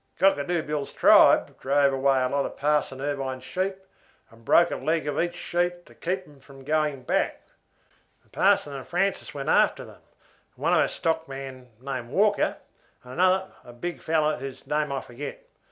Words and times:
Cockatoo 0.17 0.63
Bill's 0.63 0.91
tribe 0.93 1.59
drove 1.59 1.93
away 1.93 2.23
a 2.23 2.27
lot 2.27 2.43
of 2.47 2.57
Parson 2.57 2.99
Irvine's 2.99 3.43
sheep, 3.43 3.77
and 4.31 4.43
broke 4.43 4.71
a 4.71 4.75
leg 4.77 5.05
of 5.05 5.21
each 5.21 5.35
sheep 5.35 5.85
to 5.85 5.93
keep 5.93 6.23
them 6.23 6.39
from 6.39 6.63
going 6.63 7.03
back. 7.03 7.43
The 8.23 8.29
Parson 8.31 8.73
and 8.73 8.87
Francis 8.87 9.35
went 9.35 9.49
after 9.49 9.85
them, 9.85 10.01
and 10.55 10.63
one 10.63 10.73
of 10.73 10.79
our 10.79 10.87
stockmen 10.87 11.69
named 11.79 12.09
Walker, 12.09 12.57
and 13.03 13.13
another, 13.13 13.51
a 13.63 13.73
big 13.73 14.01
fellow 14.01 14.37
whose 14.37 14.65
name 14.65 14.91
I 14.91 15.01
forget. 15.01 15.45